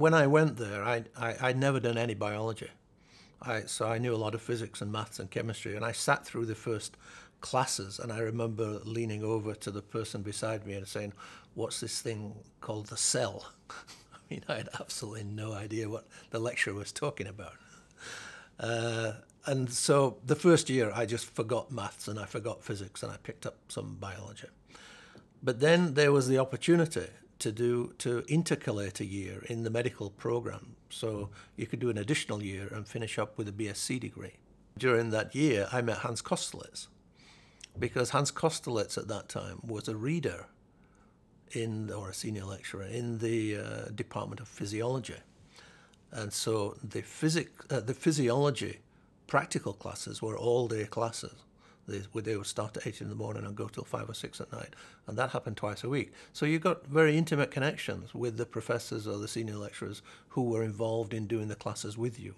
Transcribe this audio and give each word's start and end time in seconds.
When 0.00 0.14
I 0.14 0.28
went 0.28 0.56
there, 0.56 0.82
I, 0.82 1.04
I, 1.14 1.34
I'd 1.42 1.58
never 1.58 1.78
done 1.78 1.98
any 1.98 2.14
biology. 2.14 2.70
I, 3.42 3.64
so 3.66 3.86
I 3.86 3.98
knew 3.98 4.14
a 4.14 4.16
lot 4.16 4.34
of 4.34 4.40
physics 4.40 4.80
and 4.80 4.90
maths 4.90 5.18
and 5.18 5.30
chemistry, 5.30 5.76
and 5.76 5.84
I 5.84 5.92
sat 5.92 6.24
through 6.24 6.46
the 6.46 6.54
first 6.54 6.96
classes, 7.42 7.98
and 7.98 8.10
I 8.10 8.20
remember 8.20 8.80
leaning 8.84 9.22
over 9.22 9.54
to 9.56 9.70
the 9.70 9.82
person 9.82 10.22
beside 10.22 10.66
me 10.66 10.72
and 10.72 10.88
saying, 10.88 11.12
"What's 11.52 11.80
this 11.80 12.00
thing 12.00 12.34
called 12.62 12.86
the 12.86 12.96
cell?" 12.96 13.52
I 13.70 14.18
mean, 14.30 14.42
I 14.48 14.54
had 14.54 14.70
absolutely 14.80 15.24
no 15.24 15.52
idea 15.52 15.86
what 15.90 16.06
the 16.30 16.38
lecturer 16.38 16.72
was 16.72 16.92
talking 16.92 17.26
about. 17.26 17.56
Uh, 18.58 19.12
and 19.44 19.70
so 19.70 20.16
the 20.24 20.34
first 20.34 20.70
year, 20.70 20.90
I 20.94 21.04
just 21.04 21.26
forgot 21.26 21.70
maths 21.70 22.08
and 22.08 22.18
I 22.18 22.24
forgot 22.24 22.64
physics, 22.64 23.02
and 23.02 23.12
I 23.12 23.18
picked 23.18 23.44
up 23.44 23.58
some 23.68 23.96
biology. 24.00 24.48
But 25.42 25.60
then 25.60 25.92
there 25.92 26.10
was 26.10 26.26
the 26.26 26.38
opportunity 26.38 27.08
to 27.40 27.52
do 27.52 27.94
to 27.98 28.22
intercalate 28.22 29.00
a 29.00 29.04
year 29.04 29.44
in 29.48 29.62
the 29.62 29.70
medical 29.70 30.10
program. 30.10 30.76
So 30.90 31.30
you 31.56 31.66
could 31.66 31.80
do 31.80 31.90
an 31.90 31.98
additional 31.98 32.42
year 32.42 32.68
and 32.72 32.86
finish 32.86 33.18
up 33.18 33.36
with 33.36 33.48
a 33.48 33.52
BSc 33.52 34.00
degree. 34.00 34.36
During 34.78 35.10
that 35.10 35.34
year, 35.34 35.68
I 35.72 35.82
met 35.82 35.98
Hans 35.98 36.22
Kosterlitz 36.22 36.88
because 37.78 38.10
Hans 38.10 38.32
Kosterlitz 38.32 38.96
at 38.98 39.08
that 39.08 39.28
time 39.28 39.60
was 39.62 39.88
a 39.88 39.96
reader 39.96 40.46
in 41.52 41.90
or 41.90 42.10
a 42.10 42.14
senior 42.14 42.44
lecturer 42.44 42.84
in 42.84 43.18
the 43.18 43.56
uh, 43.56 43.88
Department 43.94 44.40
of 44.40 44.48
Physiology. 44.48 45.16
And 46.12 46.32
so 46.32 46.76
the 46.82 47.02
physic 47.02 47.50
uh, 47.70 47.80
the 47.80 47.94
physiology 47.94 48.80
practical 49.26 49.72
classes 49.72 50.20
were 50.20 50.36
all 50.36 50.66
day 50.68 50.84
classes. 50.84 51.44
They, 51.88 52.02
they 52.20 52.36
would 52.36 52.46
start 52.46 52.76
at 52.76 52.86
8 52.86 53.00
in 53.00 53.08
the 53.08 53.14
morning 53.14 53.44
and 53.44 53.56
go 53.56 53.68
till 53.68 53.84
5 53.84 54.10
or 54.10 54.14
6 54.14 54.40
at 54.40 54.52
night. 54.52 54.74
And 55.06 55.18
that 55.18 55.30
happened 55.30 55.56
twice 55.56 55.82
a 55.82 55.88
week. 55.88 56.12
So 56.32 56.46
you 56.46 56.58
got 56.58 56.86
very 56.86 57.16
intimate 57.16 57.50
connections 57.50 58.14
with 58.14 58.36
the 58.36 58.46
professors 58.46 59.06
or 59.08 59.18
the 59.18 59.28
senior 59.28 59.56
lecturers 59.56 60.02
who 60.28 60.42
were 60.42 60.62
involved 60.62 61.12
in 61.12 61.26
doing 61.26 61.48
the 61.48 61.56
classes 61.56 61.98
with 61.98 62.20
you. 62.20 62.34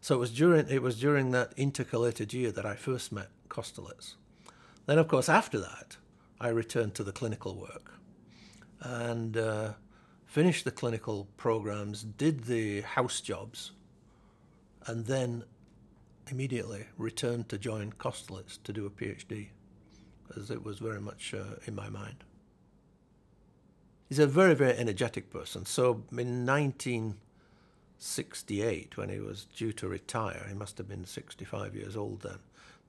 So 0.00 0.14
it 0.14 0.18
was 0.18 0.30
during, 0.30 0.68
it 0.68 0.82
was 0.82 0.98
during 0.98 1.32
that 1.32 1.52
intercalated 1.56 2.32
year 2.32 2.52
that 2.52 2.64
I 2.64 2.74
first 2.74 3.12
met 3.12 3.28
Kosterlitz. 3.48 4.14
Then, 4.86 4.98
of 4.98 5.08
course, 5.08 5.28
after 5.28 5.58
that, 5.58 5.96
I 6.40 6.48
returned 6.48 6.94
to 6.94 7.04
the 7.04 7.12
clinical 7.12 7.56
work 7.56 7.92
and 8.80 9.36
uh, 9.36 9.72
finished 10.26 10.64
the 10.64 10.70
clinical 10.70 11.28
programs, 11.36 12.02
did 12.02 12.44
the 12.44 12.82
house 12.82 13.20
jobs, 13.20 13.72
and 14.86 15.06
then 15.06 15.44
immediately 16.30 16.86
returned 16.96 17.48
to 17.48 17.58
join 17.58 17.92
Kosterlitz 17.92 18.62
to 18.64 18.72
do 18.72 18.86
a 18.86 18.90
PhD, 18.90 19.48
as 20.36 20.50
it 20.50 20.64
was 20.64 20.78
very 20.78 21.00
much 21.00 21.34
uh, 21.34 21.56
in 21.66 21.74
my 21.74 21.88
mind. 21.88 22.24
He's 24.08 24.18
a 24.18 24.26
very, 24.26 24.54
very 24.54 24.76
energetic 24.76 25.30
person. 25.30 25.66
So 25.66 26.04
in 26.12 26.46
1968, 26.46 28.96
when 28.96 29.08
he 29.08 29.18
was 29.18 29.44
due 29.44 29.72
to 29.72 29.88
retire, 29.88 30.46
he 30.48 30.54
must 30.54 30.78
have 30.78 30.88
been 30.88 31.04
65 31.04 31.74
years 31.74 31.96
old 31.96 32.22
then, 32.22 32.38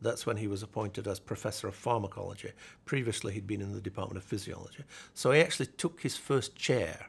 that's 0.01 0.25
when 0.25 0.37
he 0.37 0.47
was 0.47 0.61
appointed 0.61 1.07
as 1.07 1.19
professor 1.19 1.67
of 1.67 1.75
pharmacology. 1.75 2.51
Previously, 2.85 3.33
he'd 3.33 3.47
been 3.47 3.61
in 3.61 3.73
the 3.73 3.81
Department 3.81 4.17
of 4.17 4.23
Physiology. 4.23 4.83
So 5.13 5.31
he 5.31 5.41
actually 5.41 5.67
took 5.67 6.01
his 6.01 6.15
first 6.15 6.55
chair 6.55 7.07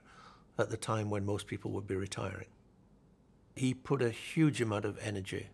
at 0.58 0.70
the 0.70 0.76
time 0.76 1.10
when 1.10 1.26
most 1.26 1.46
people 1.46 1.70
would 1.72 1.86
be 1.86 1.96
retiring. 1.96 2.46
He 3.54 3.74
put 3.74 4.00
a 4.00 4.10
huge 4.10 4.60
amount 4.60 4.84
of 4.84 4.98
energy 5.02 5.48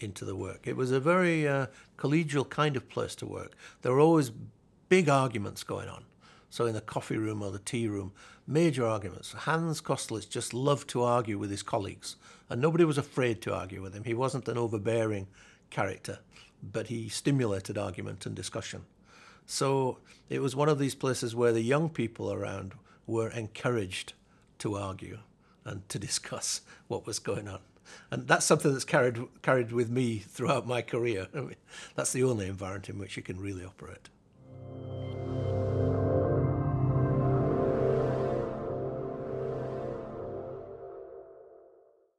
into 0.00 0.24
the 0.24 0.36
work. 0.36 0.66
It 0.66 0.76
was 0.76 0.90
a 0.90 1.00
very 1.00 1.46
uh, 1.46 1.66
collegial 1.96 2.48
kind 2.48 2.76
of 2.76 2.88
place 2.88 3.14
to 3.16 3.26
work. 3.26 3.52
There 3.82 3.92
were 3.92 4.00
always 4.00 4.32
big 4.88 5.08
arguments 5.08 5.62
going 5.62 5.88
on. 5.88 6.04
So 6.50 6.66
in 6.66 6.74
the 6.74 6.80
coffee 6.80 7.16
room 7.16 7.42
or 7.42 7.52
the 7.52 7.60
tea 7.60 7.86
room, 7.86 8.12
major 8.46 8.84
arguments. 8.84 9.32
Hans 9.32 9.80
Kosterlitz 9.80 10.28
just 10.28 10.52
loved 10.52 10.88
to 10.90 11.02
argue 11.02 11.38
with 11.38 11.50
his 11.50 11.62
colleagues, 11.62 12.16
and 12.48 12.60
nobody 12.60 12.84
was 12.84 12.98
afraid 12.98 13.40
to 13.42 13.54
argue 13.54 13.80
with 13.80 13.94
him. 13.94 14.04
He 14.04 14.14
wasn't 14.14 14.48
an 14.48 14.58
overbearing 14.58 15.28
character, 15.70 16.18
but 16.60 16.88
he 16.88 17.08
stimulated 17.08 17.78
argument 17.78 18.26
and 18.26 18.34
discussion. 18.34 18.84
So 19.46 19.98
it 20.28 20.42
was 20.42 20.56
one 20.56 20.68
of 20.68 20.80
these 20.80 20.96
places 20.96 21.34
where 21.34 21.52
the 21.52 21.62
young 21.62 21.88
people 21.88 22.32
around 22.32 22.74
were 23.06 23.28
encouraged 23.28 24.14
to 24.58 24.76
argue 24.76 25.18
and 25.64 25.88
to 25.88 25.98
discuss 25.98 26.62
what 26.88 27.06
was 27.06 27.18
going 27.18 27.48
on 27.48 27.60
and 28.10 28.26
that's 28.26 28.46
something 28.46 28.72
that's 28.72 28.84
carried 28.84 29.18
carried 29.42 29.72
with 29.72 29.90
me 29.90 30.18
throughout 30.18 30.66
my 30.66 30.82
career. 30.82 31.28
I 31.34 31.40
mean, 31.40 31.56
that's 31.94 32.12
the 32.12 32.24
only 32.24 32.46
environment 32.46 32.88
in 32.88 32.98
which 32.98 33.16
you 33.16 33.22
can 33.22 33.40
really 33.40 33.64
operate. 33.64 34.08